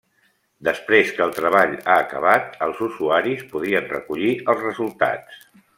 Després 0.67 1.11
que 1.17 1.21
el 1.25 1.35
treball 1.35 1.75
ha 1.81 1.99
acabat, 2.05 2.57
els 2.69 2.81
usuaris 2.89 3.47
podien 3.55 3.89
recollir 3.95 4.37
els 4.55 4.69
resultats. 4.71 5.43